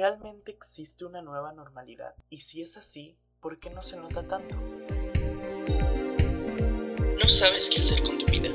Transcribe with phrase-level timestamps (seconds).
[0.00, 2.14] ¿realmente existe una nueva normalidad?
[2.30, 4.56] Y si es así, ¿por qué no se nota tanto?
[7.18, 8.48] No sabes qué hacer con tu vida.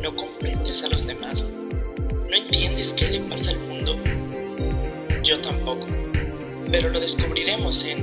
[0.00, 1.50] No comprendes a los demás.
[2.10, 3.96] No entiendes qué le pasa al mundo.
[5.22, 5.84] Yo tampoco.
[6.70, 8.02] Pero lo descubriremos en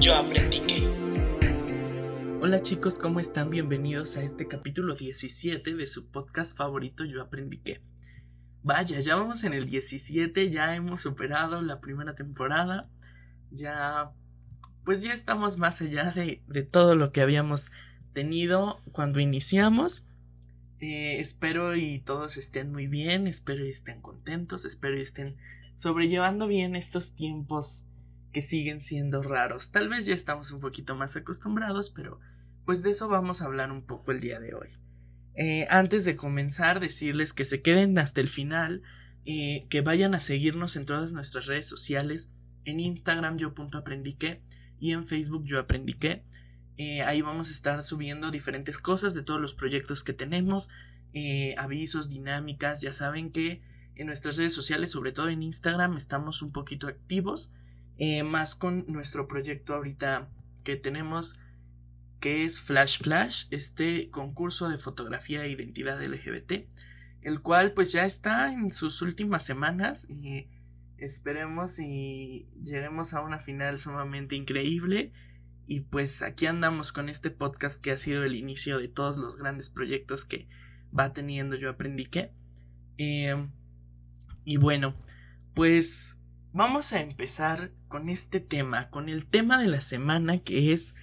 [0.00, 0.86] Yo aprendí que.
[2.42, 3.50] Hola chicos, ¿cómo están?
[3.50, 7.95] Bienvenidos a este capítulo 17 de su podcast favorito Yo aprendí que.
[8.66, 12.90] Vaya, ya vamos en el 17, ya hemos superado la primera temporada,
[13.52, 14.10] ya
[14.84, 17.70] pues ya estamos más allá de, todo lo que habíamos
[18.12, 20.08] tenido cuando iniciamos.
[20.80, 25.36] Eh, espero y todos estén muy bien, espero y estén contentos, espero y estén
[25.76, 27.86] sobrellevando bien estos tiempos
[28.32, 29.70] que siguen siendo raros.
[29.70, 32.18] Tal vez ya estamos un poquito más acostumbrados, pero
[32.64, 34.70] pues de eso vamos a hablar un poco el día de hoy.
[35.36, 38.82] Eh, antes de comenzar, decirles que se queden hasta el final,
[39.26, 42.32] eh, que vayan a seguirnos en todas nuestras redes sociales,
[42.64, 43.54] en Instagram yo
[44.80, 46.22] y en Facebook yo aprendí que.
[46.78, 50.70] Eh, ahí vamos a estar subiendo diferentes cosas de todos los proyectos que tenemos,
[51.56, 53.62] avisos, dinámicas, ya saben que
[53.94, 57.54] en nuestras redes sociales, sobre todo en Instagram, estamos un poquito activos,
[58.22, 60.28] más con nuestro proyecto ahorita
[60.62, 61.40] que tenemos
[62.20, 66.66] que es Flash Flash, este concurso de fotografía e identidad LGBT,
[67.22, 70.48] el cual pues ya está en sus últimas semanas y
[70.98, 75.12] esperemos y lleguemos a una final sumamente increíble.
[75.66, 79.36] Y pues aquí andamos con este podcast que ha sido el inicio de todos los
[79.36, 80.48] grandes proyectos que
[80.96, 82.30] va teniendo yo aprendí que
[82.98, 83.50] em,
[84.44, 84.94] y bueno
[85.54, 90.96] pues vamos a empezar con este tema con el tema de la semana que es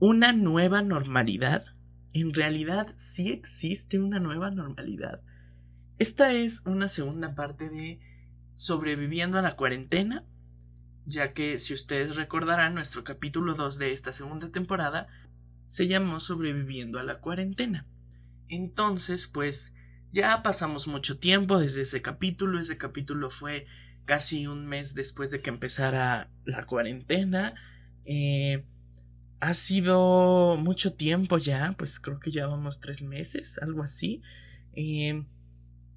[0.00, 1.66] una nueva normalidad?
[2.14, 5.20] ¿En realidad sí existe una nueva normalidad?
[5.98, 8.00] Esta es una segunda parte de
[8.54, 10.24] Sobreviviendo a la cuarentena,
[11.06, 15.06] ya que si ustedes recordarán, nuestro capítulo 2 de esta segunda temporada
[15.66, 17.86] se llamó Sobreviviendo a la cuarentena.
[18.48, 19.74] Entonces, pues
[20.12, 23.66] ya pasamos mucho tiempo desde ese capítulo, ese capítulo fue
[24.06, 27.54] casi un mes después de que empezara la cuarentena.
[28.04, 28.64] Eh,
[29.40, 34.22] ha sido mucho tiempo ya, pues creo que ya vamos tres meses, algo así.
[34.74, 35.24] Eh,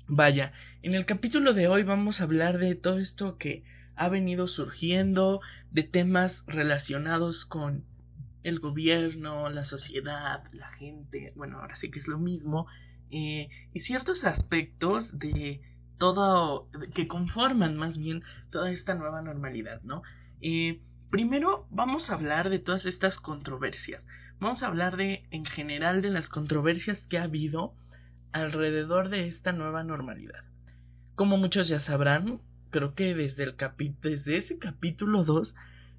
[0.08, 3.64] vaya, en el capítulo de hoy vamos a hablar de todo esto que
[3.96, 7.86] ha venido surgiendo, de temas relacionados con
[8.44, 12.68] el gobierno, la sociedad, la gente, bueno, ahora sí que es lo mismo,
[13.12, 15.62] eh, y ciertos aspectos de
[15.98, 20.02] todo, que conforman más bien toda esta nueva normalidad, ¿no?
[20.42, 20.82] Eh,
[21.14, 24.08] Primero vamos a hablar de todas estas controversias.
[24.40, 27.76] Vamos a hablar de, en general, de las controversias que ha habido
[28.32, 30.44] alrededor de esta nueva normalidad.
[31.14, 32.42] Como muchos ya sabrán,
[32.72, 33.56] creo que desde, el
[34.02, 35.56] desde ese capítulo 2,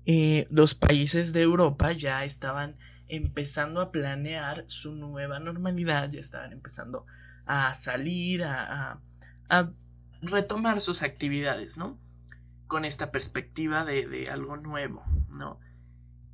[0.07, 2.75] eh, los países de Europa ya estaban
[3.07, 7.07] empezando a planear su nueva normalidad, ya estaban empezando
[7.47, 8.99] a salir, a
[10.23, 12.03] retomar sus actividades, ¿no?
[12.67, 15.05] Con esta perspectiva de, algo nuevo,
[15.37, 15.61] ¿no?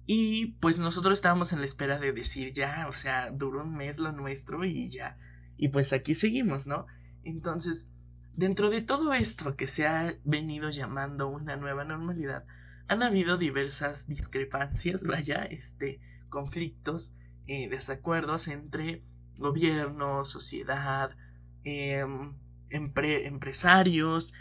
[0.06, 3.98] Y pues nosotros estábamos en la espera de decir ya, o sea, duró un mes
[3.98, 5.18] lo nuestro y ya,
[5.56, 6.86] y pues aquí seguimos, ¿no?
[7.22, 7.90] Entonces,
[8.34, 12.44] dentro de todo esto que se ha venido llamando una nueva normalidad,
[12.88, 17.14] han habido diversas discrepancias, vaya, este, conflictos,
[17.46, 19.04] eh, desacuerdos entre
[19.36, 21.16] gobierno, sociedad,
[21.64, 22.34] em,
[22.70, 24.34] empresarios,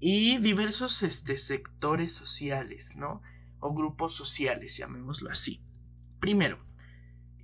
[0.00, 3.22] y diversos este, sectores sociales, ¿no?
[3.60, 5.60] O grupos sociales, llamémoslo así.
[6.20, 6.64] Primero,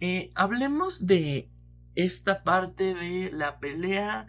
[0.00, 1.50] eh, hablemos de
[1.94, 4.26] esta parte de la pelea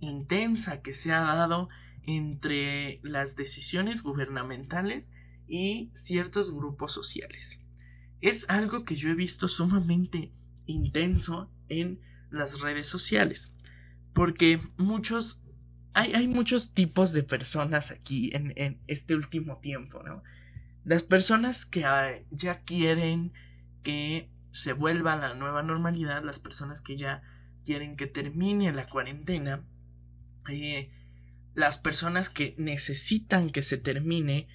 [0.00, 1.68] intensa que se ha dado
[2.04, 5.10] entre las decisiones gubernamentales
[5.46, 7.62] y ciertos grupos sociales.
[8.20, 10.32] Es algo que yo he visto sumamente
[10.66, 12.00] intenso en
[12.30, 13.54] las redes sociales,
[14.14, 15.42] porque muchos
[15.94, 20.22] hay, muchos tipos de personas aquí en, este último tiempo, ¿no?
[20.84, 23.32] Las personas que ah, ya quieren
[23.82, 27.22] que se vuelva la nueva normalidad, las personas que ya
[27.64, 29.64] quieren que termine la cuarentena,
[30.48, 30.90] eh,
[31.54, 34.48] las personas que necesitan que se termine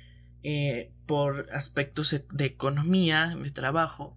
[0.44, 4.16] eh, por aspectos de economía, de trabajo,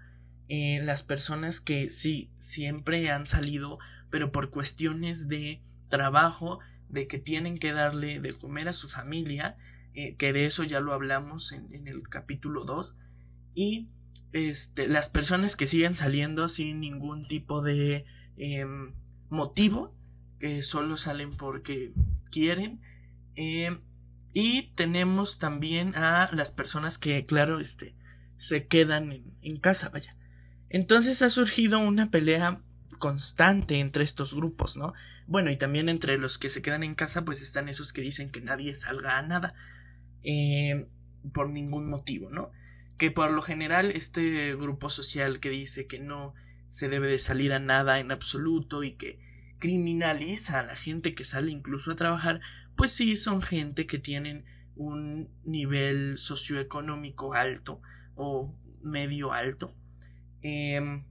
[0.48, 3.78] eh, las personas que sí siempre han salido,
[4.10, 9.56] pero por cuestiones de trabajo de que tienen que darle de comer a su familia,
[9.94, 12.98] eh, que de eso ya lo hablamos en, el capítulo 2,
[13.54, 13.88] y
[14.32, 18.04] este, las personas que siguen saliendo sin ningún tipo de
[18.36, 18.92] em,
[19.30, 19.94] motivo,
[20.38, 21.92] que solo salen porque
[22.30, 22.80] quieren,
[23.34, 23.80] em,
[24.34, 27.94] Y tenemos también a las personas que, claro, este,
[28.36, 30.16] se quedan en, en casa, vaya.
[30.70, 32.60] Entonces ha surgido una pelea
[32.98, 34.92] constante entre estos grupos, ¿no?
[35.28, 38.30] Bueno, y también entre los que se quedan en casa, pues están esos que dicen
[38.30, 39.52] que nadie salga a nada
[40.22, 40.86] eh,
[41.34, 42.50] por ningún motivo, ¿no?
[42.96, 46.32] Que por lo general este grupo social que dice que no
[46.66, 49.18] se debe de salir a nada en absoluto y que
[49.58, 52.40] criminaliza a la gente que sale incluso a trabajar,
[52.74, 54.46] pues sí son gente que tienen
[54.76, 57.82] un nivel socioeconómico alto
[58.14, 59.74] o medio alto.
[60.40, 61.02] Eh,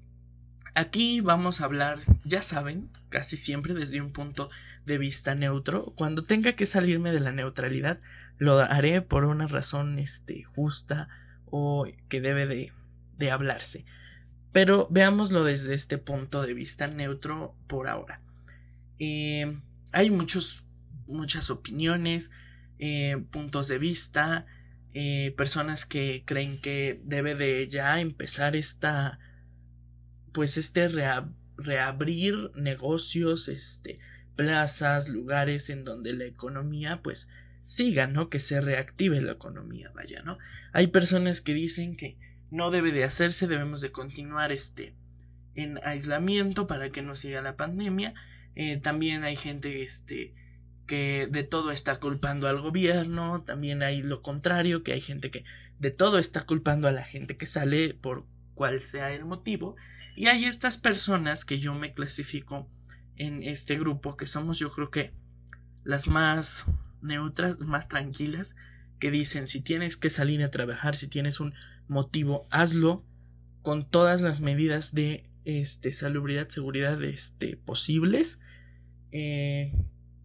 [0.78, 4.52] Aquí vamos a hablar, ya saben, casi siempre desde un punto
[4.86, 5.92] de vista neutro.
[5.96, 8.00] Cuando tenga que salirme de la neutralidad,
[8.38, 11.10] lo haré por una razón este, justa
[11.48, 12.74] o que debe de,
[13.18, 13.86] de hablarse.
[14.52, 18.22] Pero veámoslo desde este punto de vista neutro por ahora.
[19.00, 19.60] Eh,
[19.94, 20.64] hay muchos,
[21.08, 22.30] muchas opiniones,
[22.78, 24.46] eh, puntos de vista,
[24.94, 29.18] eh, personas que creen que debe de ya empezar esta
[30.38, 30.88] pues este
[31.58, 33.98] reabrir negocios, este,
[34.36, 37.32] plazas, lugares en donde la economía pues
[37.64, 38.30] siga, ¿no?
[38.30, 40.38] Que se reactive la economía, vaya, ¿no?
[40.74, 42.18] Hay personas que dicen que
[42.52, 44.94] no debe de hacerse, debemos de continuar este
[45.56, 48.14] en aislamiento para que no siga la pandemia.
[48.54, 50.36] Eh, también hay gente este
[50.86, 55.46] que de todo está culpando al gobierno, también hay lo contrario, que hay gente que
[55.80, 59.76] de todo está culpando a la gente que sale por cual sea el motivo
[60.18, 62.68] y hay estas personas que yo me clasifico
[63.18, 65.14] en este grupo, que somos yo creo que
[65.84, 66.66] las más
[67.04, 68.56] neutras, más tranquilas,
[69.00, 71.54] que dicen si tienes que salir a trabajar, si tienes un
[71.88, 73.06] motivo, hazlo
[73.62, 78.40] con todas las medidas de este, salubridad, seguridad este, posibles,
[79.12, 79.72] eh,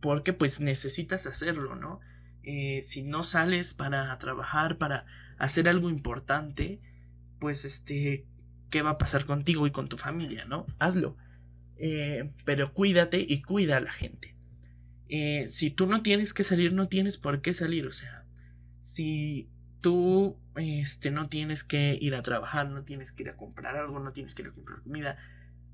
[0.01, 2.01] porque pues necesitas hacerlo, ¿no?
[2.45, 5.05] Eh, si no sales para trabajar, para
[5.37, 6.81] hacer algo importante,
[7.41, 8.25] pues este,
[8.73, 10.67] qué va a pasar contigo y con tu familia, ¿no?
[10.81, 11.17] Hazlo.
[11.77, 14.35] Eh, pero cuídate y cuida a la gente.
[15.09, 17.87] Eh, si tú no tienes que salir, no tienes por qué salir.
[17.87, 18.25] O sea,
[18.81, 19.49] si
[19.83, 24.01] tú este, no tienes que ir a trabajar, no tienes que ir a comprar algo,
[24.01, 25.19] no tienes que ir a comprar comida,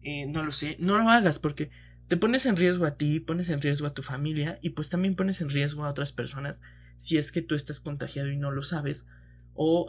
[0.03, 1.71] eh, no lo sé, no lo hagas porque
[2.09, 5.15] te pones en riesgo a ti, pones en riesgo a tu familia y pues también
[5.15, 6.63] pones en riesgo a otras personas
[6.97, 9.07] si es que tú estás contagiado y no lo sabes
[9.55, 9.87] o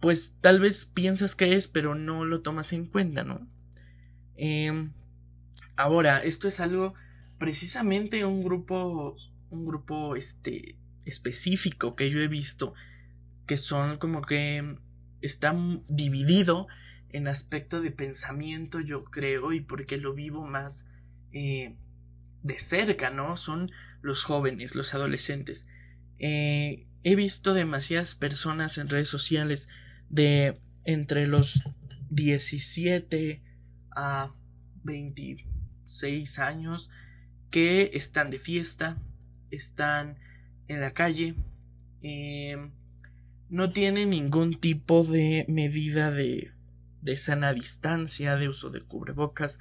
[0.00, 3.46] pues tal vez piensas que es, pero no lo tomas en cuenta, ¿no?
[4.36, 4.92] Em,
[5.76, 6.94] ahora, esto es algo
[7.38, 9.16] precisamente un grupo,
[9.50, 12.74] un grupo este, específico que yo he visto,
[13.46, 14.78] que son como que
[15.20, 16.66] están dividido
[17.10, 20.86] en aspecto de pensamiento, yo creo, y porque lo vivo más
[21.32, 21.76] eh,
[22.42, 23.36] de cerca, ¿no?
[23.36, 23.70] Son
[24.02, 25.66] los jóvenes, los adolescentes.
[26.18, 29.68] Eh, he visto demasiadas personas en redes sociales
[30.08, 31.62] de entre los
[32.10, 33.42] 17
[33.94, 34.32] a
[34.84, 36.90] 26 años
[37.50, 39.00] que están de fiesta,
[39.50, 40.18] están
[40.68, 41.34] en la calle,
[42.02, 42.70] em,
[43.48, 46.52] no tienen ningún tipo de medida de,
[47.02, 49.58] de sana distancia, de uso de cubrebocas.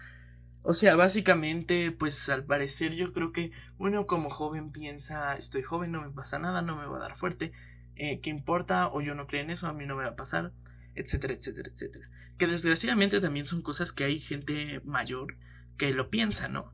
[0.64, 5.92] O sea, básicamente, pues al parecer yo creo que uno como joven piensa, estoy joven,
[5.92, 7.52] no me pasa nada, no me va a dar fuerte,
[7.96, 8.88] eh, ¿qué importa?
[8.88, 10.52] O yo no creo en eso, a mí no me va a pasar,
[10.96, 12.10] etcétera, etcétera, etcétera.
[12.38, 15.38] Que desgraciadamente también son cosas que hay gente mayor
[15.78, 16.74] que lo piensa, ¿no?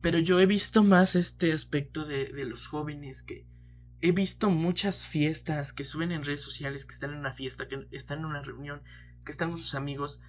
[0.00, 3.46] Pero yo he visto más este aspecto de, de los jóvenes que
[4.00, 7.86] he visto muchas fiestas que suben en redes sociales, que están en una fiesta, que
[7.92, 8.82] están en una reunión,
[9.24, 10.20] que están con sus amigos.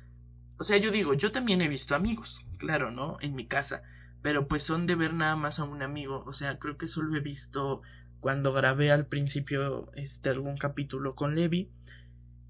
[0.59, 3.17] O sea, yo digo, yo también he visto amigos, claro, ¿no?
[3.19, 3.81] En mi casa,
[4.21, 6.23] pero pues son de ver nada más a un amigo.
[6.27, 7.81] O sea, creo que solo he visto
[8.23, 11.69] cuando grabé al principio este, algún capítulo con Levi.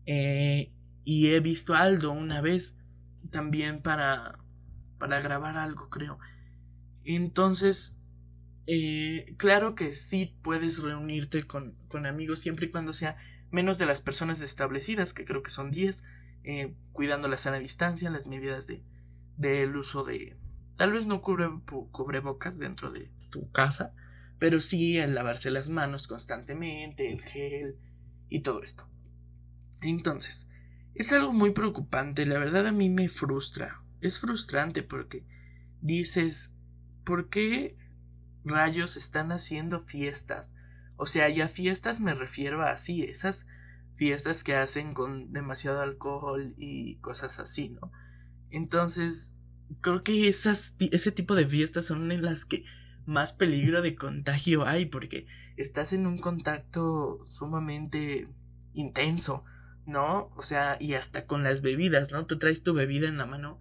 [0.06, 0.72] Eh,
[1.03, 2.80] y he visto a Aldo una vez
[3.32, 4.38] también para,
[5.00, 6.20] para grabar algo, creo.
[7.03, 8.00] Entonces,
[8.68, 13.18] eh, claro que sí puedes reunirte con, con, amigos siempre y cuando sea
[13.50, 16.03] menos de las personas establecidas, que creo que son 10,
[16.44, 20.38] eh, cuidando la sana distancia, las medidas de uso de
[20.77, 21.50] tal vez no cubre,
[21.92, 23.92] cubrebocas dentro de tu casa,
[24.43, 27.77] pero sí el lavarse las manos constantemente, el gel
[28.27, 28.85] y todo esto.
[29.79, 30.50] Entonces,
[30.95, 35.25] es algo muy preocupante, la verdad a mí me frustra, es frustrante porque
[35.79, 36.57] dices,
[37.05, 37.77] ¿por qué
[38.43, 40.53] rayos están haciendo fiestas?
[40.97, 43.47] O sea, ya fiestas me refiero a así, esas
[43.95, 47.93] fiestas que hacen con demasiado alcohol y cosas así, ¿no?
[48.50, 49.38] Entonces,
[49.79, 52.65] creo que esas, ese tipo de fiestas son en las que
[53.05, 58.27] más peligro de contagio hay porque estás en un contacto sumamente
[58.74, 59.43] intenso,
[59.86, 60.31] ¿no?
[60.36, 62.25] O sea, y hasta con las bebidas, ¿no?
[62.25, 63.60] Tú traes tu bebida en la mano,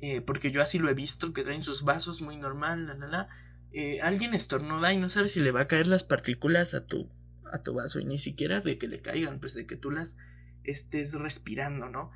[0.00, 3.06] eh, porque yo así lo he visto, que traen sus vasos muy normal, la, la,
[3.06, 3.28] la.
[3.72, 7.10] Eh, alguien estornuda y no sabes si le va a caer las partículas a tu,
[7.52, 10.16] a tu vaso y ni siquiera de que le caigan, pues de que tú las
[10.62, 12.12] estés respirando, ¿no?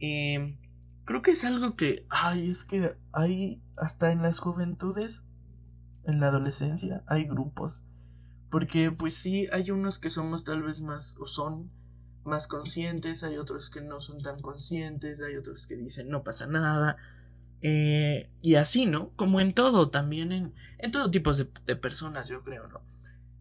[0.00, 0.56] Eh,
[1.04, 5.25] creo que es algo que, ay, es que hay, hasta en las juventudes,
[6.06, 7.84] en la adolescencia, hay grupos.
[8.50, 11.70] Porque pues sí, hay unos que somos tal vez más, o son
[12.24, 16.46] más conscientes, hay otros que no son tan conscientes, hay otros que dicen no pasa
[16.46, 16.96] nada.
[17.62, 19.10] Eh, y así, ¿no?
[19.16, 22.80] Como en todo, también en, en todo tipo de, de, personas, yo creo, ¿no?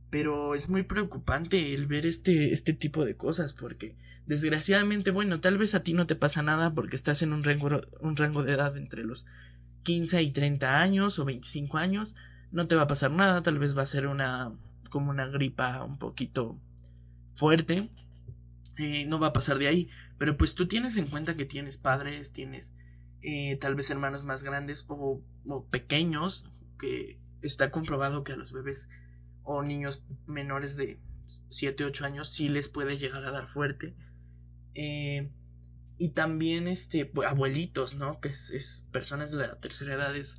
[0.10, 3.95] Pero es muy preocupante el ver este, este tipo de cosas, porque
[4.25, 7.81] desgraciadamente, bueno, tal vez a ti no te pasa nada porque estás en un rango,
[8.00, 9.25] un rango de edad entre los
[9.84, 12.15] 15 y 30 años o 25 años,
[12.51, 14.53] no te va a pasar nada, tal vez va a ser una
[14.89, 16.57] como una gripa un poquito
[17.35, 17.89] fuerte,
[18.77, 21.77] eh, no va a pasar de ahí, pero pues tú tienes en cuenta que tienes
[21.77, 22.75] padres, tienes
[23.21, 26.45] eh, tal vez hermanos más grandes o, o, pequeños,
[26.79, 28.89] que está comprobado que a los bebés
[29.43, 30.99] o niños menores de
[31.49, 33.95] 7, 8 años sí les puede llegar a dar fuerte.
[34.75, 35.29] Eh,
[35.97, 38.19] y también este abuelitos, ¿no?
[38.19, 40.37] Que es, es, personas de la tercera edad es,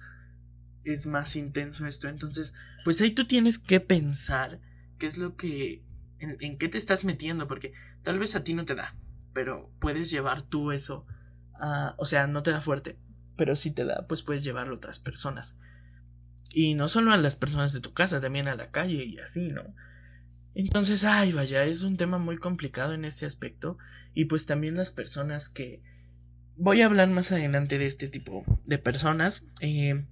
[0.93, 2.09] es más intenso esto.
[2.09, 4.61] Entonces, pues ahí tú tienes que pensar
[4.99, 5.83] qué es lo que
[6.19, 8.95] en, qué te estás metiendo, porque tal vez a ti no te da,
[9.33, 11.07] pero puedes llevar tú eso
[11.97, 12.99] o sea, no te da fuerte,
[13.37, 15.59] pero si te da, pues puedes llevarlo a otras personas.
[16.51, 19.49] Y no solo a las personas de tu casa, también a la calle y así,
[19.49, 19.63] ¿no?
[20.55, 23.77] Entonces, ay, vaya, es un tema muy complicado en este aspecto.
[24.15, 25.83] Y pues también las personas que...
[26.57, 29.47] Voy a hablar más adelante de este tipo de personas.
[29.61, 30.07] Eh,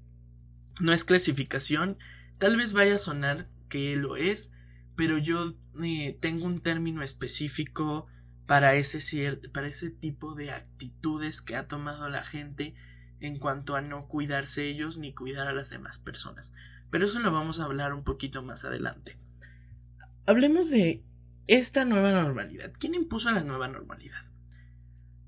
[0.81, 1.99] no es clasificación.
[2.38, 4.52] Tal vez vaya a sonar que lo es,
[4.97, 8.07] pero yo eh, tengo un término específico
[8.47, 12.75] para ese, para ese tipo de actitudes que ha tomado la gente
[13.21, 16.54] en cuanto a no cuidarse ellos ni cuidar a las demás personas.
[16.90, 19.16] Pero eso lo vamos a hablar un poquito más adelante.
[20.26, 21.02] Hablemos de
[21.47, 22.73] esta nueva normalidad.
[22.78, 24.25] ¿Quién impuso la nueva normalidad?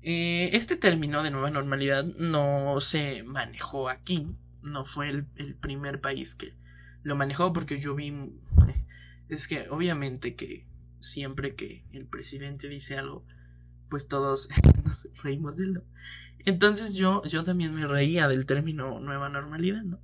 [0.01, 4.27] Eh, este término de nueva normalidad no se manejó aquí,
[4.61, 6.53] no fue el, el, primer país que
[7.03, 8.13] lo manejó porque yo vi...
[9.29, 10.65] Es que obviamente que
[10.99, 13.25] siempre que el presidente dice algo,
[13.89, 14.49] pues todos
[14.85, 15.81] nos reímos de él.
[16.45, 19.99] Entonces yo, yo también me reía del término nueva normalidad, ¿no?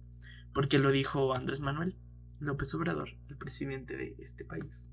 [0.53, 1.95] Porque lo dijo Andrés Manuel.
[2.43, 4.89] López Obrador, el presidente de este país.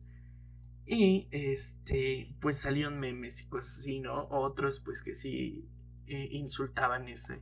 [0.87, 4.25] Y este, pues salieron memes y cosas así, ¿no?
[4.29, 5.65] Otros, pues que sí
[6.07, 7.41] eh, insultaban ese,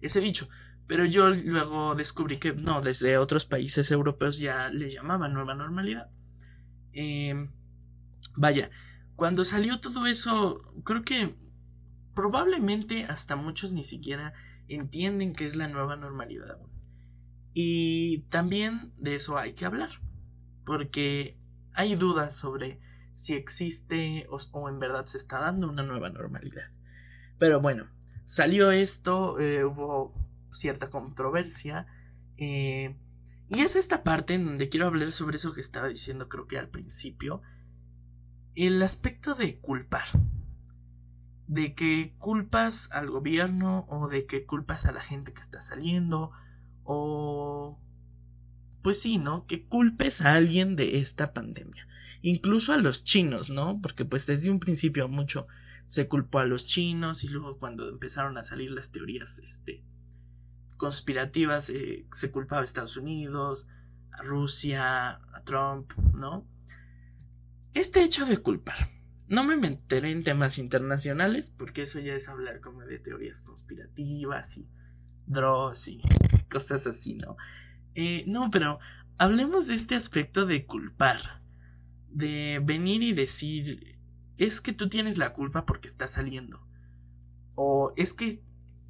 [0.00, 0.48] ese dicho.
[0.90, 6.10] Pero yo luego descubrí que no, desde otros países europeos ya le llamaban nueva normalidad.
[6.92, 7.48] Eh,
[8.34, 8.72] vaya,
[9.14, 11.36] cuando salió todo eso, creo que
[12.16, 14.32] probablemente hasta muchos ni siquiera
[14.66, 16.58] entienden que es la nueva normalidad.
[17.54, 19.90] Y también de eso hay que hablar,
[20.66, 21.38] porque
[21.72, 22.80] hay dudas sobre
[23.14, 26.72] si existe o, o en verdad se está dando una nueva normalidad.
[27.38, 27.86] Pero bueno,
[28.24, 31.86] salió esto, eh, hubo cierta controversia.
[32.36, 32.96] Eh,
[33.48, 36.58] y es esta parte en donde quiero hablar sobre eso que estaba diciendo creo que
[36.58, 37.42] al principio.
[38.54, 40.06] El aspecto de culpar.
[41.46, 46.30] De que culpas al gobierno o de que culpas a la gente que está saliendo
[46.84, 47.78] o...
[48.82, 49.46] Pues sí, ¿no?
[49.46, 51.86] Que culpes a alguien de esta pandemia.
[52.22, 53.80] Incluso a los chinos, ¿no?
[53.80, 55.46] Porque pues desde un principio mucho
[55.90, 59.82] se culpó a los chinos y luego cuando empezaron a salir las teorías este,
[60.80, 63.68] conspirativas eh, se culpaba a Estados Unidos,
[64.12, 66.46] a Rusia, a Trump, ¿no?
[67.74, 68.90] Este hecho de culpar.
[69.28, 74.56] No me meteré en temas internacionales porque eso ya es hablar como de teorías conspirativas
[74.56, 74.66] y
[75.26, 76.00] Dross y
[76.50, 77.36] cosas así, ¿no?
[77.94, 78.78] Eh, no, pero
[79.18, 81.42] hablemos de este aspecto de culpar.
[82.08, 83.98] De venir y decir,
[84.38, 86.66] es que tú tienes la culpa porque estás saliendo.
[87.54, 88.42] O es que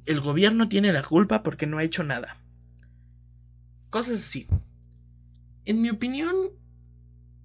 [0.05, 2.37] el gobierno tiene la culpa porque no ha hecho nada.
[3.89, 4.47] Cosas así.
[5.65, 6.35] En mi opinión,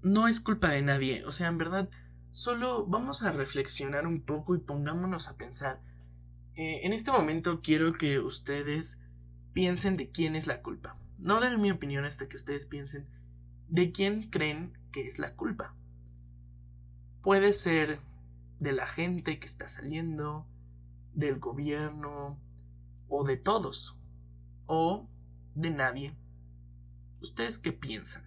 [0.02, 1.25] no es culpa de nadie.
[1.26, 1.88] O sea, en verdad,
[2.32, 5.80] solo vamos a reflexionar un poco y pongámonos a pensar
[6.56, 9.02] eh, en este momento quiero que ustedes
[9.52, 10.96] piensen de quién es la culpa.
[11.18, 13.06] No den mi opinión hasta que ustedes piensen
[13.68, 15.75] de quién creen que es la culpa.
[17.22, 18.00] Puede ser
[18.58, 20.46] de la gente que está saliendo,
[21.12, 22.38] del gobierno,
[23.08, 23.98] o de todos,
[24.66, 25.08] o
[25.54, 26.14] de nadie.
[27.20, 28.25] ¿Ustedes qué piensan?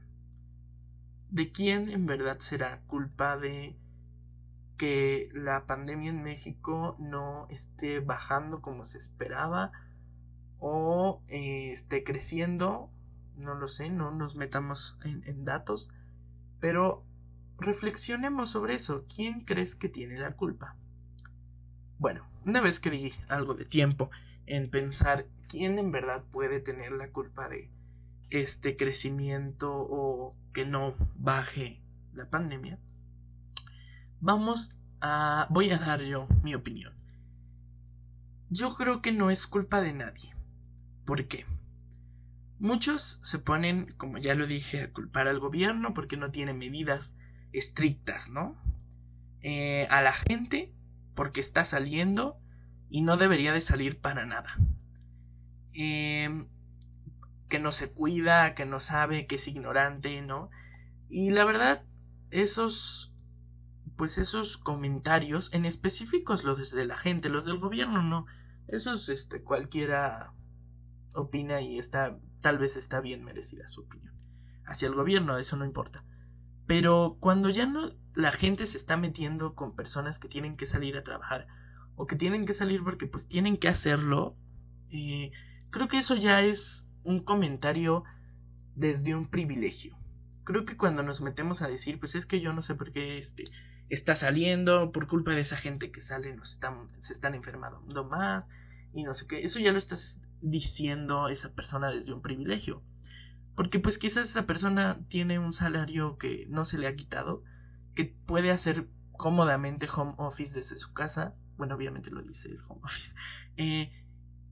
[1.29, 3.75] ¿De quién en verdad será culpa de
[4.77, 9.71] que la pandemia en México no esté bajando como se esperaba
[10.59, 12.89] o eh, esté creciendo?
[13.38, 15.93] No lo sé, no nos metamos en datos,
[16.59, 17.05] pero
[17.57, 19.05] reflexionemos sobre eso.
[19.13, 20.75] ¿Quién crees que tiene la culpa?
[22.00, 24.09] Bueno, una vez que di algo de tiempo
[24.50, 27.70] en pensar quién en verdad puede tener la culpa de
[28.29, 31.82] este crecimiento o que no baje
[32.13, 32.79] la pandemia,
[34.20, 35.48] vamos a...
[35.51, 36.94] voy a dar yo mi opinión.
[38.50, 40.34] Yo creo que no es culpa de nadie.
[41.06, 41.46] ¿Por qué?
[42.58, 47.18] Muchos se ponen, como ya lo dije, a culpar al gobierno porque no tiene medidas
[47.53, 48.58] estrictas, ¿no?
[49.41, 50.74] Eh, a la gente
[51.13, 52.39] porque está saliendo
[52.89, 54.58] y no debería de salir para nada.
[55.74, 56.48] Em,
[57.48, 60.50] que no se cuida, que no sabe, que es ignorante, ¿no?
[61.10, 61.84] Y la verdad,
[62.29, 63.13] esos,
[63.96, 68.25] pues esos comentarios, en específicos los de la gente, los del gobierno, no.
[68.67, 70.34] Esos, este, cualquiera
[71.13, 74.13] opina y está, tal vez está bien merecida su opinión.
[74.65, 76.03] Hacia el gobierno, eso no importa.
[76.67, 80.98] Pero cuando ya no la gente se está metiendo con personas que tienen que salir
[80.98, 81.48] a trabajar
[82.00, 84.38] o que tienen que salir porque pues tienen que hacerlo,
[84.89, 85.32] eh,
[85.70, 88.06] creo que eso ya es un comentario
[88.74, 89.98] desde un privilegio.
[90.46, 93.18] Creo que cuando nos metemos a decir, pues es que yo no sé por qué
[93.18, 93.44] este
[93.89, 98.48] está saliendo por culpa de esa gente que sale, nos están, se están enfermando más
[98.94, 102.82] y no sé qué, eso ya lo estás diciendo esa persona desde un privilegio.
[103.58, 107.44] Porque pues quizás esa persona tiene un salario que no se le ha quitado,
[107.94, 108.88] que puede hacer
[109.18, 111.36] cómodamente home office desde su casa.
[111.60, 113.16] Bueno, obviamente lo dice el home office.
[113.58, 113.92] Eh,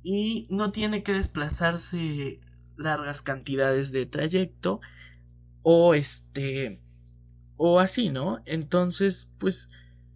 [0.03, 2.41] y no tiene que desplazarse
[2.75, 4.81] largas cantidades de trayecto.
[5.63, 6.81] O este.
[7.55, 8.41] O así, ¿no?
[8.45, 9.69] Entonces, pues.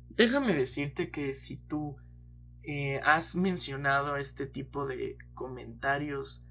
[0.09, 1.95] Déjame decirte que si tú
[2.63, 6.45] eh, has mencionado este tipo de comentarios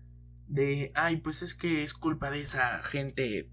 [0.48, 3.50] de, ay, pues es que es culpa de esa gente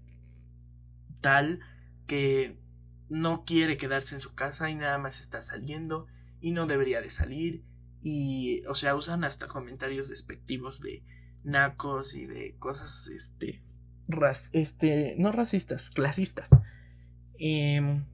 [1.20, 1.60] tal
[2.06, 2.58] que
[3.10, 6.06] no quiere quedarse en su casa y nada más está saliendo
[6.40, 7.62] y no debería de salir
[8.02, 11.02] y, o sea, usan hasta comentarios despectivos de
[11.44, 13.62] nacos y de cosas, este,
[14.52, 16.50] este, no racistas, clasistas.
[17.38, 18.04] Em,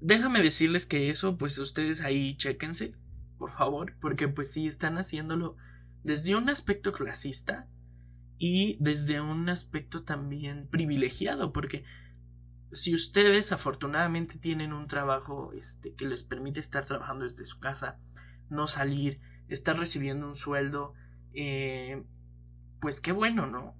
[0.00, 2.94] déjame decirles que eso, pues ustedes ahí chequense,
[3.38, 5.56] por favor, porque pues sí están haciéndolo
[6.04, 7.68] desde un aspecto clasista
[8.38, 11.84] y desde un aspecto también privilegiado, porque
[12.72, 17.98] si ustedes afortunadamente tienen un trabajo este, que les permite estar trabajando desde su casa,
[18.48, 20.94] no salir, estar recibiendo un sueldo,
[21.34, 22.02] eh,
[22.80, 23.76] pues qué bueno, ¿no?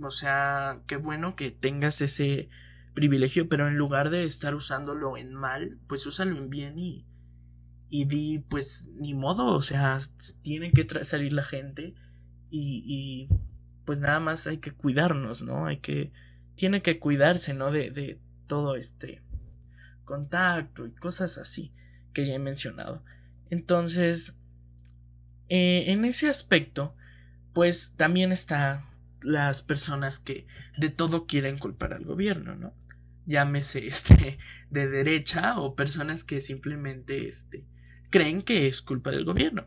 [0.00, 2.48] O sea, qué bueno que tengas ese
[2.94, 7.04] privilegio, pero en lugar de estar usándolo en mal, pues úsalo en bien y,
[7.88, 9.98] y di, pues, ni modo, o sea,
[10.42, 11.94] tiene que salir la gente
[12.50, 13.28] y, y,
[13.84, 15.66] pues nada más hay que cuidarnos, ¿no?
[15.66, 16.12] Hay que,
[16.54, 17.70] tiene que cuidarse, ¿no?
[17.70, 19.22] De, de todo este
[20.04, 21.72] contacto y cosas así
[22.12, 23.02] que ya he mencionado.
[23.50, 24.40] Entonces,
[25.48, 26.94] eh, en ese aspecto,
[27.52, 28.88] pues también está
[29.20, 30.46] las personas que
[30.78, 32.74] de todo quieren culpar al gobierno, ¿no?
[33.26, 34.38] Llámese este
[34.70, 37.66] de derecha o personas que simplemente este
[38.10, 39.66] creen que es culpa del gobierno.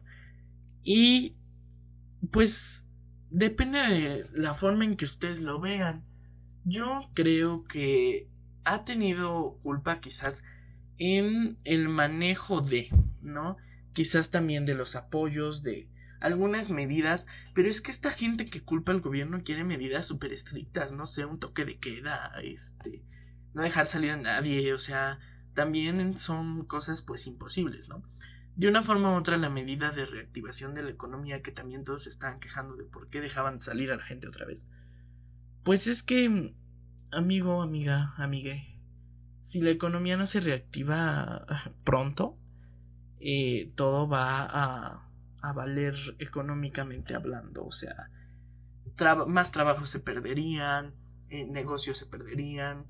[0.83, 1.35] Y
[2.31, 2.87] pues
[3.29, 6.03] depende de la forma en que ustedes lo vean.
[6.65, 8.27] Yo creo que
[8.63, 10.43] ha tenido culpa quizás
[10.97, 12.89] en el manejo de,
[13.21, 13.57] ¿no?
[13.93, 15.87] Quizás también de los apoyos, de
[16.19, 20.91] algunas medidas, pero es que esta gente que culpa al gobierno quiere medidas súper estrictas,
[20.91, 23.03] no sé, un toque de queda, este,
[23.53, 25.19] no dejar salir a nadie, o sea,
[25.53, 28.01] también son cosas pues imposibles, ¿no?
[28.55, 32.03] De una forma u otra, la medida de reactivación de la economía, que también todos
[32.03, 34.67] se estaban quejando de por qué dejaban salir a la gente otra vez.
[35.65, 36.53] Pues es que,
[37.11, 38.79] amigo, amiga, amigue,
[39.41, 41.43] si la economía no se reactiva
[41.83, 42.37] pronto,
[43.19, 45.01] eh, todo va a,
[45.55, 47.65] valer económicamente hablando.
[47.65, 48.11] O sea,
[49.25, 50.93] más trabajos se perderían,
[51.29, 52.85] eh, negocios se perderían,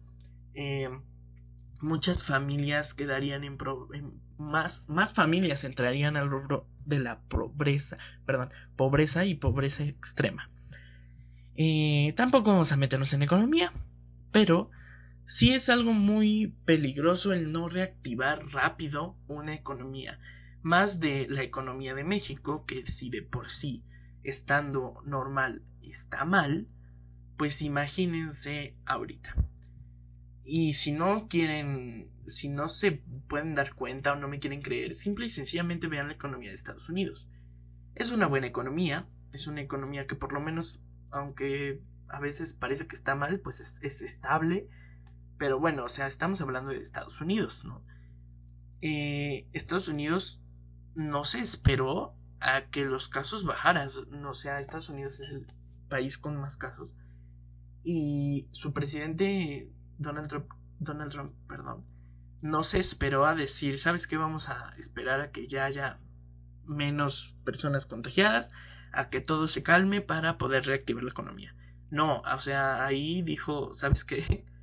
[0.54, 0.90] eh,
[1.80, 3.58] muchas familias quedarían en,
[4.38, 10.50] más, más familias entrarían al rubro de la pobreza, perdón, pobreza y pobreza extrema.
[11.56, 13.74] Eh, tampoco vamos a meternos en economía,
[14.32, 14.70] pero
[15.24, 20.20] sí es algo muy peligroso el no reactivar rápido una economía,
[20.62, 23.84] más de la economía de México, que si de por sí
[24.24, 26.68] estando normal está mal,
[27.38, 29.36] pues imagínense ahorita.
[30.44, 34.94] Y si no quieren, si no se pueden dar cuenta o no me quieren creer,
[34.94, 37.30] simple y sencillamente vean la economía de Estados Unidos.
[37.96, 40.82] Es una buena economía, es una economía que por lo menos,
[41.16, 44.70] aunque a veces parece que está mal, pues es, estable.
[45.38, 47.84] Pero bueno, o sea, estamos hablando de Estados Unidos, ¿no?
[48.82, 50.42] Eh, Estados Unidos
[50.94, 53.90] no se esperó a que los casos bajaran.
[54.26, 55.48] O sea, Estados Unidos es el
[55.90, 56.94] país con más casos.
[57.84, 60.50] Y su presidente, Donald Trump,
[60.80, 61.86] Donald Trump, perdón,
[62.42, 64.18] no se esperó a decir, ¿sabes qué?
[64.18, 66.00] Vamos a esperar a que ya haya
[66.66, 68.52] menos personas contagiadas,
[68.96, 71.56] a que todo se calme para poder reactivar la economía.
[71.90, 74.46] No, o sea, ahí dijo, ¿sabes qué?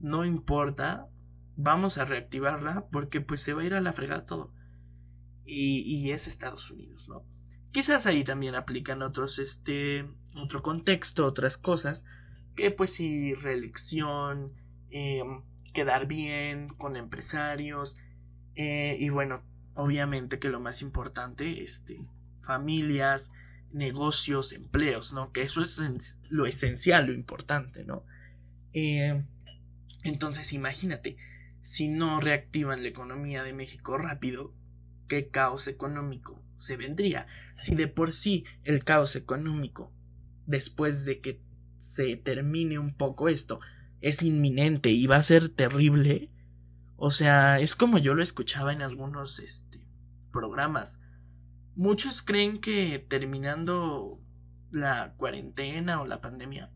[0.00, 1.08] No importa,
[1.56, 4.54] vamos a reactivarla porque pues se va a ir a la fregada todo.
[5.44, 7.22] Y, y es Estados Unidos, ¿no?
[7.70, 12.06] Quizás ahí también aplican otros, este, otro contexto, otras cosas,
[12.56, 14.52] que pues sí, reelección,
[14.90, 18.00] em, quedar bien con empresarios,
[18.54, 19.42] eh, y bueno,
[19.74, 22.04] obviamente que lo más importante, este,
[22.42, 23.30] familias,
[23.72, 25.32] negocios, empleos, ¿no?
[25.32, 28.04] Que eso es lo esencial, lo importante, ¿no?
[28.72, 29.22] Eh,
[30.02, 31.16] entonces, imagínate,
[31.60, 34.54] si no reactivan la economía de México rápido,
[35.08, 37.26] ¿qué caos económico se vendría?
[37.54, 39.92] Si de por sí el caos económico,
[40.46, 41.40] después de que
[41.78, 43.60] se termine un poco esto,
[44.00, 46.30] es inminente y va a ser terrible,
[46.96, 49.86] o sea, es como yo lo escuchaba en algunos este,
[50.32, 51.02] programas
[51.80, 54.20] Muchos creen que terminando
[54.70, 56.70] la cuarentena o la pandemia,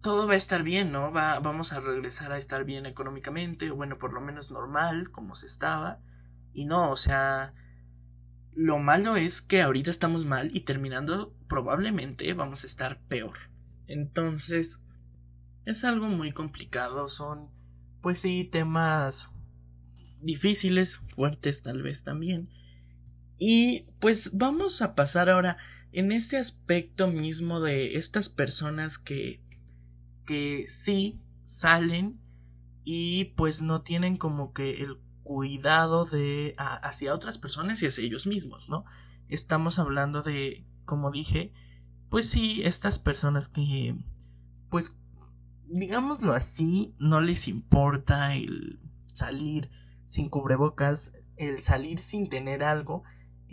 [0.00, 1.10] todo va a estar bien, ¿no?
[1.10, 5.34] Va, vamos a regresar a estar bien económicamente, o bueno, por lo menos normal, como
[5.34, 5.98] se estaba.
[6.52, 7.52] Y no, o sea,
[8.54, 13.36] lo malo es que ahorita estamos mal y terminando probablemente vamos a estar peor.
[13.88, 14.84] Entonces,
[15.64, 17.50] es algo muy complicado, son,
[18.02, 19.32] pues sí, temas
[20.20, 22.53] difíciles, fuertes tal vez también
[23.46, 25.58] y pues vamos a pasar ahora
[25.92, 29.42] en este aspecto mismo de estas personas que
[30.24, 32.18] que sí salen
[32.84, 38.26] y pues no tienen como que el cuidado de hacia otras personas y hacia ellos
[38.26, 38.86] mismos, ¿no?
[39.28, 41.52] Estamos hablando de, como dije,
[42.08, 43.94] pues sí, estas personas que
[44.70, 44.98] pues
[45.66, 48.80] digámoslo así, no les importa el
[49.12, 49.68] salir
[50.06, 53.02] sin cubrebocas, el salir sin tener algo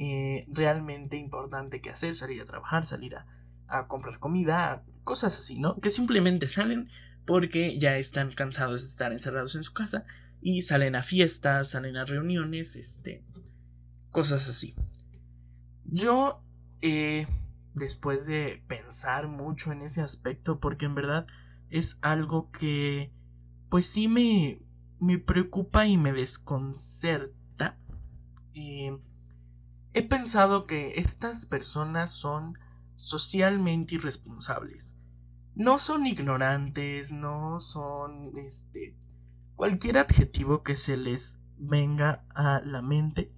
[0.03, 5.79] eh, realmente importante que hacer, salir a trabajar, salir a, comprar comida, cosas así, ¿no?
[5.79, 6.89] Que simplemente salen
[7.27, 10.03] porque ya están cansados de estar encerrados en su casa
[10.41, 13.23] y salen a fiestas, salen a reuniones, este,
[14.09, 14.73] cosas así.
[15.85, 16.43] Yo,
[16.81, 17.27] eh,
[17.75, 21.27] después de pensar mucho en ese aspecto, porque en verdad
[21.69, 23.11] es algo que,
[23.69, 24.63] pues sí me,
[24.99, 27.77] me preocupa y me desconcerta.
[28.55, 28.97] Eh,
[29.93, 32.57] He pensado que estas personas son
[32.95, 34.97] socialmente irresponsables.
[35.53, 38.95] No son ignorantes, no son este
[39.55, 43.31] cualquier adjetivo que se les venga a la mente.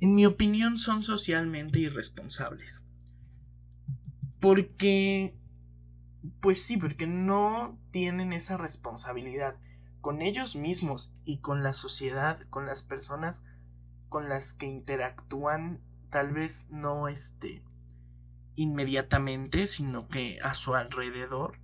[0.00, 2.86] En mi opinión son socialmente irresponsables.
[4.40, 5.38] Porque
[6.40, 9.56] pues sí, porque no tienen esa responsabilidad
[10.00, 13.44] con ellos mismos y con la sociedad, con las personas
[14.08, 17.62] con las que interactúan tal vez no este
[18.56, 21.58] inmediatamente, sino que a su alrededor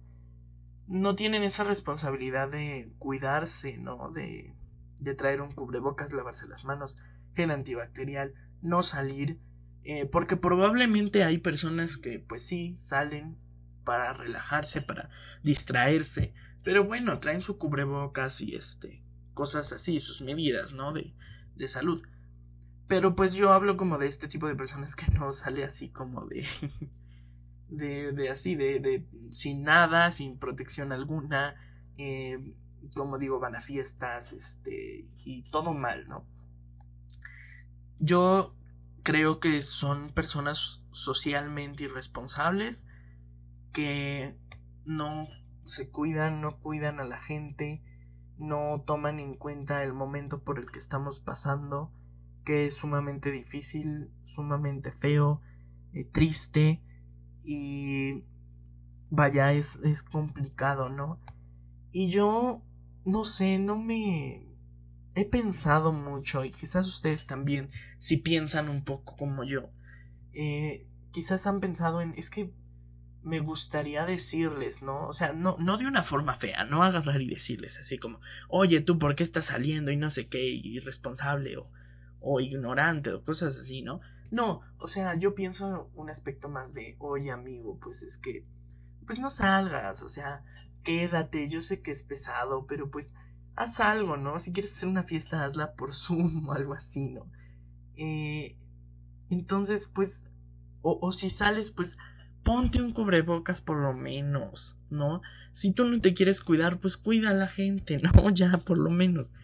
[0.87, 4.11] no tienen esa responsabilidad de cuidarse, ¿no?
[4.13, 4.55] De,
[4.99, 6.97] de traer un cubrebocas, lavarse las manos,
[7.35, 9.39] gel antibacterial, no salir,
[9.85, 13.37] eh, porque probablemente hay personas que pues sí salen
[13.85, 15.11] para relajarse, para
[15.43, 19.05] distraerse, pero bueno, traen su cubrebocas y este,
[19.35, 20.93] cosas así, sus medidas, ¿no?
[20.93, 21.15] De,
[21.55, 22.03] de salud.
[22.88, 26.27] Pero pues yo hablo como de este tipo de personas que no sale así como
[26.27, 26.46] de...
[27.68, 31.57] de, de así, de, de, sin nada, sin protección alguna.
[31.99, 32.55] Eh,
[32.94, 36.25] como digo, van a fiestas, este, y todo mal, ¿no?
[37.99, 38.55] Yo
[39.03, 42.87] creo que son personas socialmente irresponsables
[43.72, 44.37] que
[44.85, 45.29] no
[45.64, 47.83] se cuidan, no cuidan a la gente,
[48.38, 51.92] no toman en cuenta el momento por el que estamos pasando
[52.47, 55.43] que es sumamente difícil, sumamente feo,
[55.93, 56.81] eh, triste
[57.45, 58.25] y
[59.11, 61.21] vaya, es, es complicado, ¿no?
[61.93, 62.63] Y yo,
[63.05, 64.47] no sé, no me...
[65.15, 69.71] He pensado mucho y quizás ustedes también, si piensan un poco como yo,
[70.35, 72.53] eh, quizás han pensado en, es que
[73.23, 75.09] me gustaría decirles, ¿no?
[75.09, 78.83] O sea, no, no de una forma fea, no agarrar y decirles así como, oye,
[78.83, 79.91] tú, ¿por qué estás saliendo?
[79.91, 81.71] Y no sé qué, irresponsable o,
[82.20, 84.00] o ignorante o cosas así, ¿no?
[84.31, 88.44] No, o sea, yo pienso un aspecto más de, oye, amigo, pues es que,
[89.07, 90.44] pues no salgas, o sea,
[90.83, 93.14] quédate, yo sé que es pesado, pero pues
[93.55, 94.38] haz algo, ¿no?
[94.40, 97.31] Si quieres hacer una fiesta, hazla por Zoom o algo así, ¿no?
[97.96, 98.57] Eh,
[99.31, 100.26] entonces, pues,
[100.83, 101.98] o, o si sales, pues
[102.46, 105.20] ponte un cubrebocas por lo menos, ¿no?
[105.50, 108.31] Si tú no te quieres cuidar, pues cuida a la gente, ¿no?
[108.31, 109.35] Ya, por lo menos.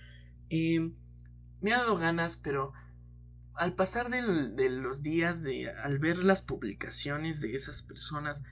[0.51, 0.93] Eh,
[1.63, 2.73] me ha dado ganas, pero
[3.55, 8.45] al pasar de los días, de, al ver las publicaciones de esas personas,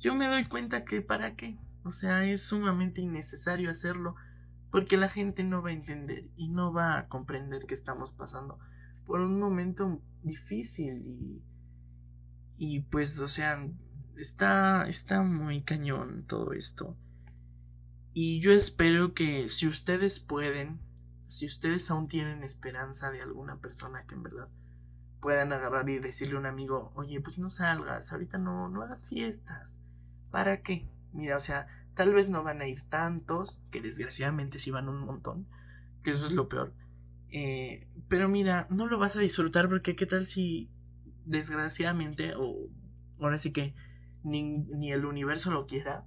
[0.00, 1.58] yo me doy cuenta que para qué.
[1.84, 4.16] O sea, es sumamente innecesario hacerlo
[4.70, 8.58] porque la gente no va a entender y no va a comprender que estamos pasando
[9.06, 11.42] por un momento difícil y,
[12.56, 13.68] y pues, o sea,
[14.16, 16.96] está, está muy cañón todo esto.
[18.12, 20.80] Y yo espero que si ustedes pueden,
[21.38, 24.48] si ustedes aún tienen esperanza de alguna persona que en verdad
[25.20, 29.06] puedan agarrar y decirle a un amigo, oye, pues no salgas, ahorita no, no hagas
[29.06, 29.82] fiestas.
[30.30, 30.86] ¿Para qué?
[31.12, 35.00] Mira, o sea, tal vez no van a ir tantos, que desgraciadamente sí van un
[35.00, 35.46] montón,
[36.02, 36.72] que eso es lo peor.
[37.30, 40.70] Eh, pero mira, no lo vas a disfrutar porque qué tal si
[41.24, 42.68] desgraciadamente, o
[43.18, 43.74] ahora sí que
[44.22, 46.04] ni, el universo lo quiera,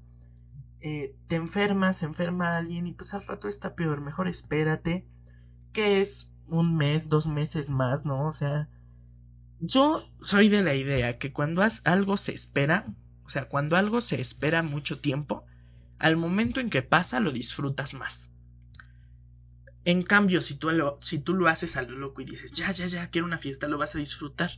[0.80, 4.00] eh, te enfermas, se enferma alguien y pues al rato está peor.
[4.00, 5.06] Mejor espérate,
[5.74, 8.28] que es un mes, dos meses más, ¿no?
[8.28, 8.70] O sea,
[9.60, 12.86] yo soy de la idea que cuando algo se espera,
[13.24, 15.46] o sea, cuando algo se espera mucho tiempo,
[16.00, 18.34] al momento en que pasa lo disfrutas más.
[19.84, 22.72] En cambio, si tú, lo, si tú lo haces a lo loco y dices, ya,
[22.72, 24.52] ya, ya, quiero una fiesta, lo vas a disfrutar.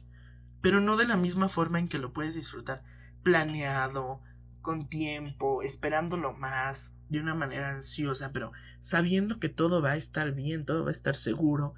[0.61, 2.83] Pero no de la misma forma en que lo puedes disfrutar
[3.23, 4.21] planeado,
[4.61, 10.33] con tiempo, esperándolo más, de una manera ansiosa, pero sabiendo que todo va a estar
[10.33, 11.73] bien, todo va a estar seguro.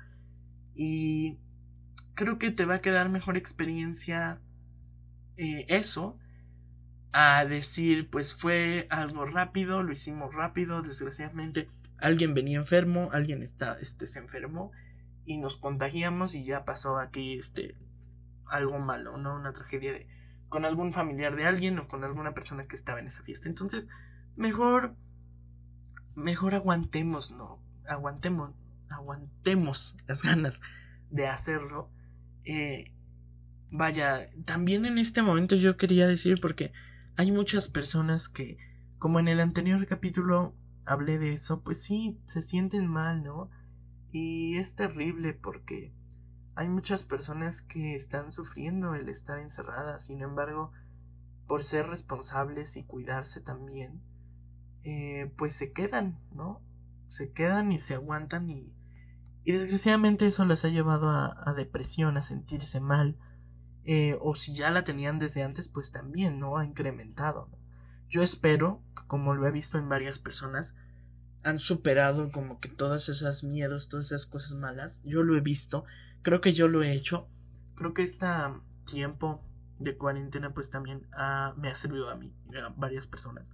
[0.76, 1.38] Y
[2.14, 4.40] creo que te va a quedar mejor experiencia
[5.38, 6.18] eh, eso
[7.14, 11.68] a decir, pues fue algo rápido, lo hicimos rápido, desgraciadamente
[12.02, 14.72] alguien venía enfermo, alguien está, este, se enfermó
[15.26, 17.76] y nos contagiamos y ya pasó aquí este
[18.48, 19.36] algo malo, ¿no?
[19.36, 20.08] Una tragedia de
[20.52, 23.48] con algún familiar de alguien o con alguna persona que estaba en esa fiesta.
[23.48, 23.90] Entonces,
[24.36, 24.94] mejor,
[26.14, 27.58] mejor aguantemos, ¿no?
[27.88, 28.52] Aguantemos,
[28.90, 30.62] aguantemos las ganas
[31.10, 31.90] de hacerlo.
[32.44, 32.92] Eh,
[33.72, 36.74] vaya, también en este momento yo quería decir, porque
[37.16, 38.58] hay muchas personas que,
[39.00, 43.50] como en el anterior capítulo hablé de eso, pues sí, se sienten mal, ¿no?
[44.12, 45.94] Y es terrible porque
[46.56, 50.72] hay muchas personas que están sufriendo el estar encerradas, sin embargo,
[51.48, 54.02] por ser responsables y cuidarse también,
[54.84, 56.62] eh, pues se quedan, ¿no?
[57.10, 58.74] Se quedan y se aguantan y,
[59.44, 63.18] y desgraciadamente eso las ha llevado a, depresión, a sentirse mal,
[63.84, 66.58] eh, o si ya la tenían desde antes, pues también, ¿no?
[66.58, 67.50] Ha incrementado.
[68.08, 70.78] Yo espero, como lo he visto en varias personas,
[71.44, 75.02] han superado como que todas esas miedos, todas esas cosas malas.
[75.04, 75.86] Yo lo he visto
[76.22, 77.28] creo que yo lo he hecho.
[77.76, 78.28] Creo que este
[78.86, 79.44] tiempo
[79.80, 81.08] de cuarentena pues también
[81.58, 83.54] me ha servido a mí, a varias personas,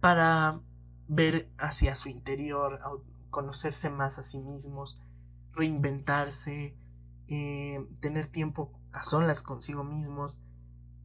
[0.00, 0.60] para
[1.08, 2.80] ver hacia su interior,
[3.30, 5.00] conocerse más a sí mismos,
[5.52, 6.76] reinventarse,
[7.26, 10.40] eh, tener tiempo a solas consigo mismos,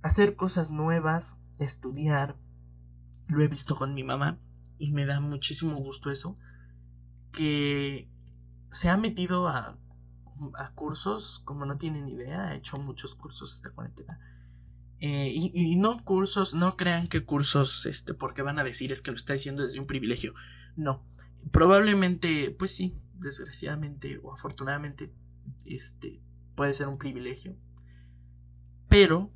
[0.01, 2.38] hacer cosas nuevas, estudiar.
[3.27, 4.39] Lo he visto con mi mamá
[4.77, 6.38] y me da muchísimo gusto eso,
[7.32, 8.10] que
[8.69, 9.77] se ha metido a
[10.58, 14.19] a cursos, como no tienen idea, he hecho muchos cursos esta cuarentena.
[15.06, 19.12] Eh, y, no cursos, no crean que cursos, este, porque van a decir es que
[19.12, 20.34] lo está diciendo desde un privilegio.
[20.78, 21.06] No,
[21.52, 25.12] probablemente, pues sí, desgraciadamente o afortunadamente,
[25.65, 26.22] este,
[26.56, 27.58] puede ser un privilegio.
[28.88, 29.30] Pero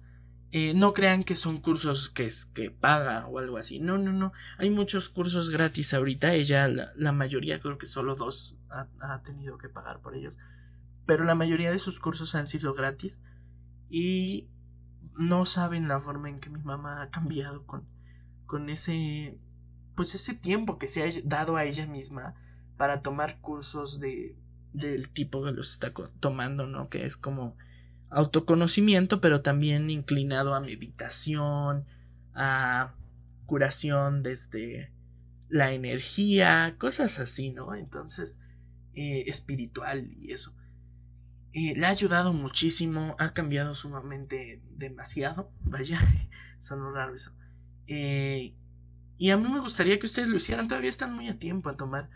[0.54, 3.82] eh, no crean que son cursos que, es, que paga o algo así.
[3.82, 4.32] No, no, no.
[4.58, 6.34] Hay muchos cursos gratis ahorita.
[6.34, 10.34] Ella, la, mayoría, creo que solo dos ha tenido que pagar por ellos
[11.08, 13.24] pero la mayoría de sus cursos han sido gratis
[13.89, 14.48] y
[15.17, 17.88] no saben la forma en que mi mamá ha cambiado con,
[18.46, 19.39] con ese
[19.96, 22.36] pues ese tiempo que se ha dado a ella misma
[22.78, 24.36] para tomar cursos de
[24.74, 26.89] del tipo que los está tomando, ¿no?
[26.89, 27.56] Que es como
[28.12, 31.86] autoconocimiento, pero también inclinado a meditación,
[32.36, 32.93] a
[33.48, 34.91] curación desde
[35.50, 37.74] la energía, cosas así, ¿no?
[37.74, 38.39] Entonces,
[38.93, 40.57] eh, espiritual y eso
[41.54, 46.00] le ha ayudado muchísimo, ha cambiado sumamente demasiado, vaya,
[46.60, 47.14] son raro.
[47.88, 48.56] Eh,
[49.18, 50.68] y a mí me gustaría que ustedes lo hicieran.
[50.68, 52.10] Todavía están muy a tiempo a tomar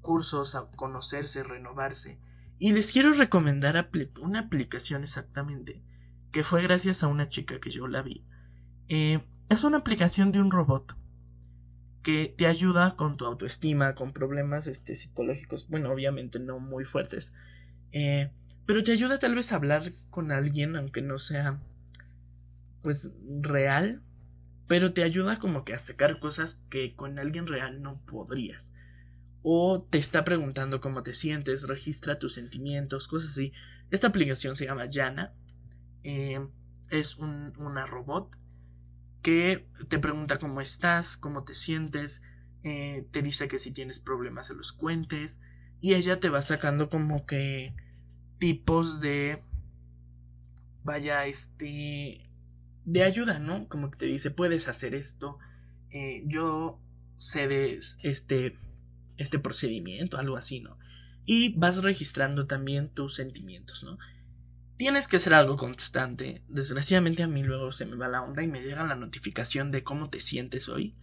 [0.00, 2.18] cursos, a conocerse, renovarse.
[2.58, 5.82] Y les quiero recomendar una aplicación exactamente,
[6.32, 8.24] que fue gracias a una chica que yo la vi.
[8.88, 10.96] Eh, es una aplicación de un robot
[12.02, 17.34] que te ayuda con tu autoestima, con problemas este, psicológicos, bueno, obviamente no muy fuertes,
[17.92, 18.30] eh,
[18.68, 21.58] pero te ayuda tal vez a hablar con alguien, aunque no sea,
[22.82, 24.02] pues, real,
[24.66, 28.74] pero te ayuda como que a sacar cosas que con alguien real no podrías.
[29.40, 33.54] O te está preguntando cómo te sientes, registra tus sentimientos, cosas así.
[33.90, 35.32] Esta aplicación se llama Yana.
[36.04, 36.46] Eh,
[36.90, 38.36] es un, una robot
[39.22, 42.22] que te pregunta cómo estás, cómo te sientes,
[42.64, 45.40] eh, te dice que si tienes problemas se los cuentes
[45.80, 47.74] y ella te va sacando como que
[48.38, 49.42] tipos de
[50.84, 52.30] vaya este
[52.84, 53.68] de ayuda, ¿no?
[53.68, 55.38] Como que te dice puedes hacer esto,
[55.90, 56.80] eh, yo
[57.16, 58.56] sé este
[59.16, 60.78] este procedimiento, algo así, ¿no?
[61.24, 63.98] Y vas registrando también tus sentimientos, ¿no?
[64.78, 66.42] Tienes que hacer algo constante.
[66.48, 69.82] Desgraciadamente a mí luego se me va la onda y me llega la notificación de
[69.82, 70.94] cómo te sientes hoy.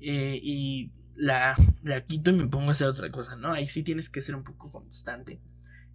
[0.00, 3.52] Eh, y la, la quito y me pongo a hacer otra cosa, ¿no?
[3.52, 5.40] Ahí sí tienes que ser un poco constante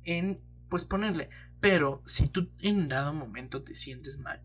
[0.04, 1.30] en, pues, ponerle.
[1.60, 4.42] Pero si tú en dado momento te sientes mal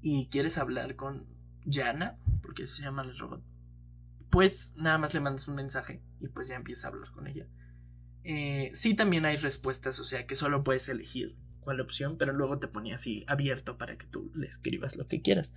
[0.00, 1.26] y quieres hablar con
[1.64, 3.42] Yana, porque se llama el robot,
[4.30, 7.46] pues nada más le mandas un mensaje y pues ya empiezas a hablar con ella.
[8.24, 12.58] Eh, sí también hay respuestas, o sea que solo puedes elegir cuál opción, pero luego
[12.58, 15.54] te ponía así abierto para que tú le escribas lo que quieras,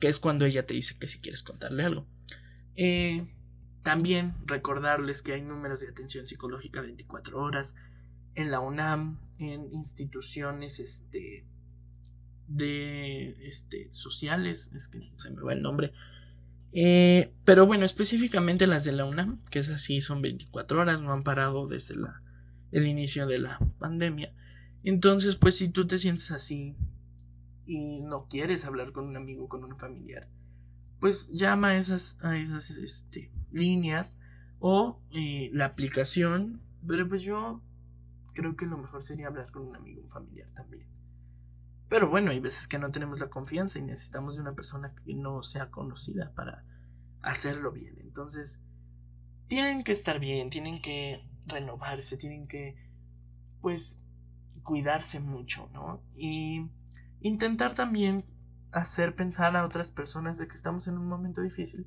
[0.00, 2.06] que es cuando ella te dice que si quieres contarle algo.
[2.76, 3.26] Eh,
[3.82, 7.76] también recordarles que hay números de atención psicológica 24 horas
[8.34, 11.44] en la UNAM, en instituciones este,
[12.48, 15.92] de este, sociales, es que se me va el nombre.
[16.72, 21.12] Eh, pero bueno, específicamente las de la UNAM, que es así, son 24 horas, no
[21.12, 22.22] han parado desde la,
[22.70, 24.32] el inicio de la pandemia.
[24.82, 26.74] Entonces, pues si tú te sientes así
[27.66, 30.28] y no quieres hablar con un amigo, con un familiar,
[30.98, 34.18] pues llama a esas, esas este, líneas
[34.58, 37.60] o eh, la aplicación, pero pues yo
[38.32, 40.86] creo que lo mejor sería hablar con un amigo, un familiar también.
[41.88, 45.14] Pero bueno, hay veces que no tenemos la confianza y necesitamos de una persona que
[45.14, 46.64] no sea conocida para
[47.20, 47.98] hacerlo bien.
[48.00, 48.64] Entonces,
[49.46, 52.76] tienen que estar bien, tienen que renovarse, tienen que,
[53.60, 54.02] pues,
[54.62, 56.02] cuidarse mucho, ¿no?
[56.16, 56.70] Y
[57.20, 58.24] intentar también
[58.70, 61.86] hacer pensar a otras personas de que estamos en un momento difícil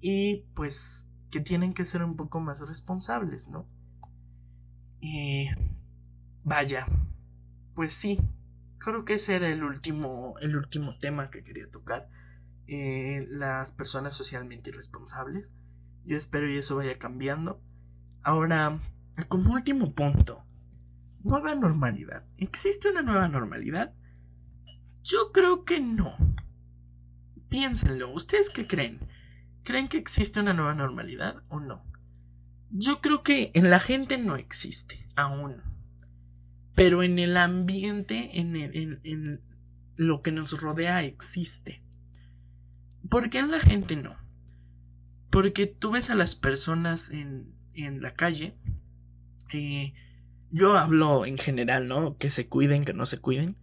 [0.00, 3.66] y pues que tienen que ser un poco más responsables, ¿no?
[5.04, 5.48] Y
[6.44, 6.86] vaya,
[7.74, 8.20] pues sí,
[8.78, 12.08] creo que ese era el último, el último tema que quería tocar.
[12.68, 15.56] Eh, las personas socialmente irresponsables.
[16.04, 17.60] Yo espero y eso vaya cambiando.
[18.22, 18.78] Ahora,
[19.28, 20.44] como último punto,
[21.24, 22.24] nueva normalidad.
[22.36, 23.92] ¿Existe una nueva normalidad?
[25.02, 26.16] Yo creo que no.
[27.48, 29.00] Piénsenlo, ¿ustedes qué creen?
[29.64, 31.91] ¿Creen que existe una nueva normalidad o no?
[32.74, 35.56] Yo creo que en la gente no existe, aún.
[36.74, 39.40] Pero en el ambiente, en, en
[39.96, 41.82] lo que nos rodea, existe.
[43.10, 44.16] ¿Por qué en la gente no?
[45.28, 47.52] Porque tú ves a las personas en,
[48.00, 48.54] la calle,
[49.52, 49.92] eh,
[50.50, 52.16] yo hablo en general, ¿no?
[52.16, 53.56] Que se cuiden, que no se cuiden.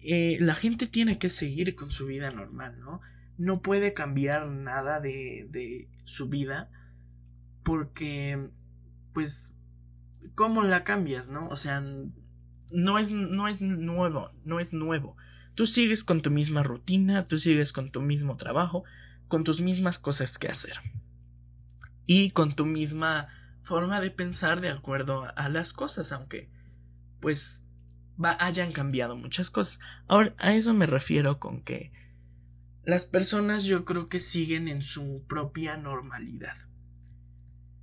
[0.00, 3.00] Eh, la gente tiene que seguir con su vida normal, ¿no?
[3.38, 6.68] No puede cambiar nada de su vida
[7.72, 8.50] porque,
[9.14, 9.54] pues,
[10.34, 11.48] ¿cómo la cambias, no?
[11.48, 11.82] O sea,
[12.70, 15.16] no es, no es nuevo, no es nuevo.
[15.54, 18.84] Tú sigues con tu misma rutina, tú sigues con tu mismo trabajo,
[19.26, 20.74] con tus mismas cosas que hacer.
[22.04, 23.28] Y con tu misma
[23.62, 26.50] forma de pensar de acuerdo a, las cosas, aunque
[27.20, 27.66] pues
[28.38, 29.80] hayan cambiado muchas cosas.
[30.08, 31.90] Ahora, a eso me refiero con que
[32.84, 36.70] las personas yo creo que siguen en su propia normalidad.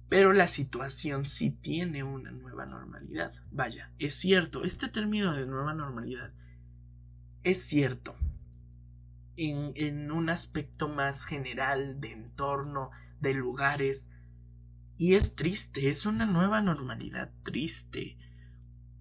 [0.10, 3.32] Pero la situación sí tiene una nueva normalidad.
[3.52, 6.34] Vaya, es cierto, este término de nueva normalidad
[7.44, 8.16] es cierto.
[9.38, 12.90] En, en un aspecto más general de entorno,
[13.22, 14.12] de lugares,
[14.98, 18.18] y es triste, es una nueva normalidad triste.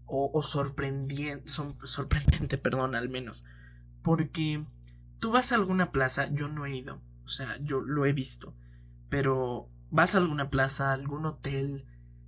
[0.04, 3.44] O, o sorprendente, sorprendente, perdón, al menos.
[4.02, 4.64] Porque
[5.18, 8.54] tú vas a alguna plaza, yo no he ido, o sea, yo lo he visto,
[9.11, 11.84] pero vas a alguna plaza, algún hotel,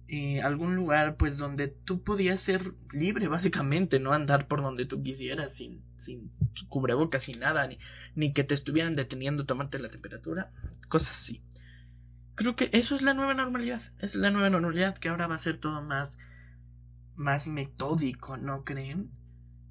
[0.09, 5.03] eh, algún lugar pues donde tú podías ser libre básicamente, no andar por donde tú
[5.03, 6.33] quisieras sin, sin
[6.69, 7.69] cubrebocas, sin nada,
[8.15, 10.53] ni, que te estuvieran deteniendo tomarte la temperatura,
[10.89, 11.45] cosas así.
[12.35, 15.39] Creo que eso es la nueva normalidad, es la nueva normalidad que ahora va a
[15.39, 16.19] ser todo más,
[17.15, 19.11] más metódico, ¿no creen?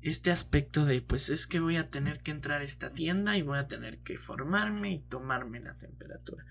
[0.02, 3.42] Este aspecto de pues es que voy a tener que entrar a esta tienda y
[3.42, 6.46] voy a tener que formarme y tomarme la temperatura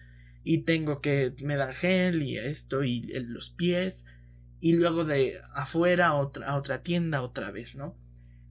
[0.51, 4.07] y tengo que me da gel y esto y los pies
[4.61, 7.95] y luego de afuera a otra, otra tienda otra vez, ¿no?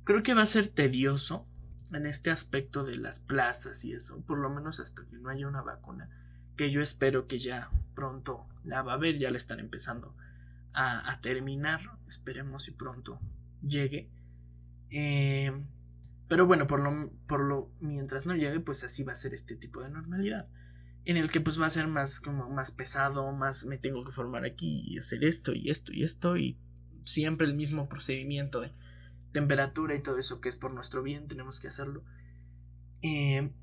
[0.04, 1.48] Creo que va a ser tedioso
[1.92, 5.48] en este aspecto de las plazas y eso, por lo menos hasta que no haya
[5.48, 6.08] una vacuna,
[6.56, 10.16] que yo espero que ya pronto la va a haber, ya la están empezando
[10.74, 13.20] a, terminar, esperemos y pronto
[13.64, 14.12] llegue.
[14.92, 15.52] Eh,
[16.28, 19.56] pero bueno, por lo, por lo mientras no llegue, pues así va a ser este
[19.56, 20.48] tipo de normalidad
[21.08, 24.12] en el que pues va a ser más como más pesado, más me tengo que
[24.12, 26.60] formar aquí y hacer esto y esto y esto y
[27.06, 28.74] siempre el mismo procedimiento de
[29.32, 32.04] temperatura y todo eso que es por nuestro bien, tenemos que hacerlo.
[33.02, 33.54] Eh,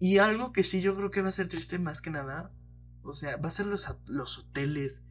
[0.00, 2.50] y algo que sí yo creo que va a ser triste más que nada,
[3.02, 5.04] o sea, va a ser los, los hoteles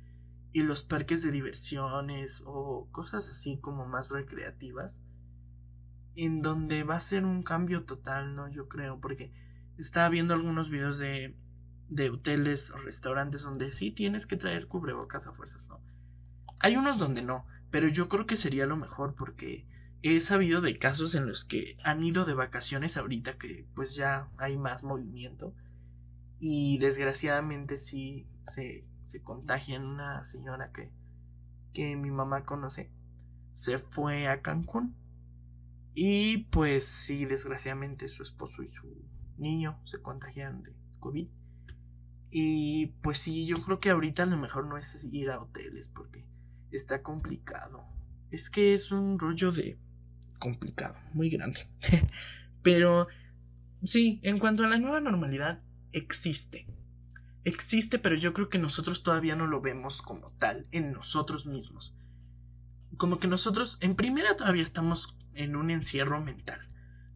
[0.52, 5.04] y los parques de diversiones o cosas así como más recreativas,
[6.16, 8.50] en donde va a ser un cambio total, ¿no?
[8.50, 9.32] Yo creo, porque
[9.78, 11.36] estaba viendo algunos videos de
[11.96, 15.80] de hoteles o restaurantes donde sí tienes que traer cubrebocas a fuerzas, ¿no?
[16.60, 19.68] Hay unos donde no, pero yo creo que sería lo mejor porque
[20.02, 24.30] he sabido de casos en los que han ido de vacaciones ahorita que pues ya
[24.38, 25.54] hay más movimiento
[26.40, 30.92] y desgraciadamente sí se, se contagia una señora que,
[31.74, 32.92] que mi mamá conoce
[33.54, 34.96] se fue a Cancún
[35.94, 38.88] y pues sí desgraciadamente su esposo y su
[39.38, 41.30] niño se contagian de COVID
[42.36, 46.26] y pues sí, yo creo que ahorita lo mejor no es ir a hoteles porque
[46.72, 47.86] está complicado.
[48.32, 49.78] Es que es un rollo de
[50.40, 51.68] complicado, muy grande.
[52.64, 53.08] pero
[53.84, 55.62] sí, en cuanto a la nueva normalidad,
[55.92, 56.66] existe.
[57.44, 61.96] Existe, pero yo creo que nosotros todavía no lo vemos como tal en nosotros mismos.
[62.98, 66.68] Como que nosotros en primera todavía estamos en un encierro mental.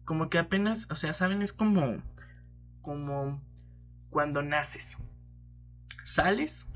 [0.04, 2.02] Como que apenas, o sea, saben, es como
[2.82, 3.42] como
[4.10, 4.98] cuando naces.
[6.04, 6.70] Sales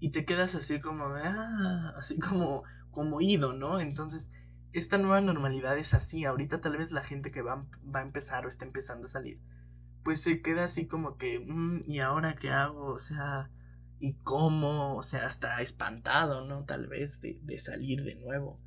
[0.00, 3.80] y te quedas así como, ah, así como, como ido, ¿no?
[3.80, 4.32] Entonces,
[4.72, 6.24] esta nueva normalidad es así.
[6.24, 9.40] Ahorita tal vez la gente que va, va a empezar o está empezando a salir,
[10.02, 12.86] pues se queda así como que, mm, ¿y ahora qué hago?
[12.86, 13.50] O sea,
[14.00, 14.96] ¿y cómo?
[14.96, 16.64] O sea, hasta espantado, ¿no?
[16.64, 18.60] Tal vez de, de salir de nuevo.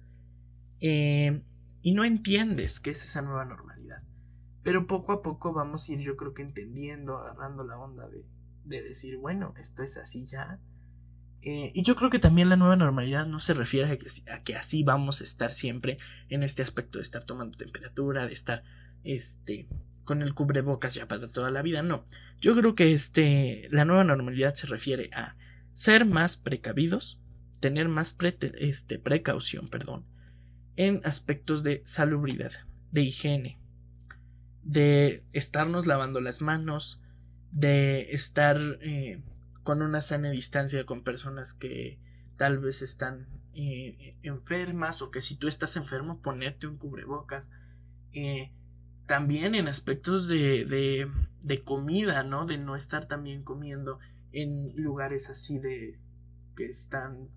[0.80, 1.44] Eh,
[1.82, 4.02] y no entiendes qué es esa nueva normalidad.
[4.64, 8.26] Pero poco a poco vamos a ir, yo creo que entendiendo, agarrando la onda de,
[8.66, 10.60] de decir, bueno, esto es así ya.
[11.42, 14.44] Eh, y yo creo que también la nueva normalidad no se refiere a que, a
[14.44, 15.98] que, así vamos a estar siempre
[16.30, 18.64] en este aspecto de estar tomando temperatura, de estar
[19.04, 19.68] este,
[20.06, 21.84] con el cubrebocas ya para toda la vida.
[21.84, 22.06] No,
[22.42, 25.36] yo creo que este, la nueva normalidad se refiere a
[25.74, 27.20] ser más precavidos,
[27.60, 28.18] tener más
[28.60, 30.06] este, precaución, perdón,
[30.76, 32.52] en aspectos de salubridad,
[32.92, 33.60] de higiene,
[34.64, 37.02] de estarnos lavando las manos,
[37.56, 39.22] de estar eh,
[39.64, 41.98] con una sana distancia con personas que
[42.38, 47.52] tal vez están eh, enfermas o que si tú estás enfermo ponerte un cubrebocas.
[48.12, 48.52] Eh,
[49.08, 51.10] también en aspectos de, de,
[51.44, 52.46] de, comida, ¿no?
[52.46, 54.00] De no estar también comiendo
[54.34, 55.98] en lugares así de
[56.58, 57.30] que están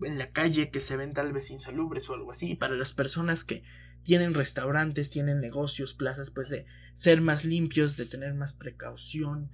[0.00, 2.54] en la calle, que se ven tal vez insalubres o algo así.
[2.54, 3.62] Para las personas que
[4.04, 9.50] tienen restaurantes, tienen negocios, plazas, pues de ser más limpios, de tener más precaución.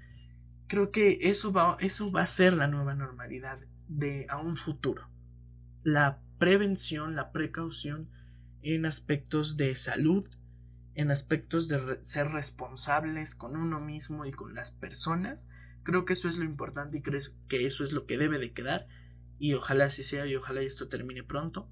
[0.66, 3.59] Creo que eso va, eso va a ser la nueva normalidad
[3.89, 5.09] de a un futuro.
[5.82, 8.09] La prevención, la precaución
[8.62, 10.28] en aspectos de salud,
[10.95, 15.49] en aspectos de ser responsables con uno mismo y con las personas.
[15.84, 18.53] Creo que eso es lo importante y creo que eso es lo que debe de
[18.53, 18.86] quedar.
[19.39, 21.70] Y ojalá así sea y ojalá esto termine pronto.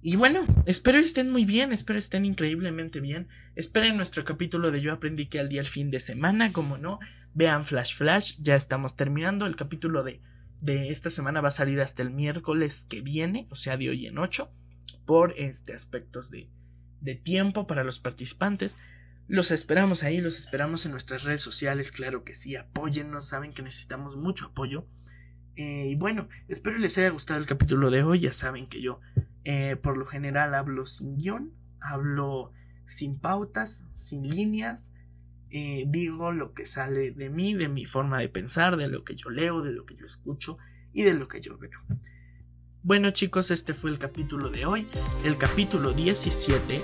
[0.00, 3.26] Y bueno, espero estén muy bien, espero estén increíblemente bien.
[3.56, 7.00] Esperen nuestro capítulo de Yo aprendí que al día el fin de semana, como no.
[7.34, 9.44] Vean Flash Flash, ya estamos terminando.
[9.46, 10.20] El capítulo de,
[10.60, 14.06] de esta semana va a salir hasta el miércoles que viene, o sea, de hoy
[14.06, 14.48] en 8,
[15.04, 16.48] por este aspectos de,
[17.00, 18.78] de tiempo para los participantes.
[19.26, 23.62] Los esperamos ahí, los esperamos en nuestras redes sociales, claro que sí, apóyennos, saben que
[23.62, 24.86] necesitamos mucho apoyo.
[25.56, 29.00] Eh, y bueno, espero les haya gustado el capítulo de hoy, ya saben que yo
[29.44, 32.52] eh, por lo general hablo sin guion, hablo
[32.86, 34.92] sin pautas, sin líneas,
[35.50, 39.14] eh, digo lo que sale de mí, de mi forma de pensar, de lo que
[39.14, 40.58] yo leo, de lo que yo escucho
[40.92, 41.80] y de lo que yo veo.
[42.82, 44.86] Bueno chicos, este fue el capítulo de hoy,
[45.24, 46.82] el capítulo 17,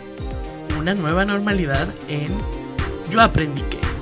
[0.78, 2.32] una nueva normalidad en
[3.10, 3.93] Yo aprendí que.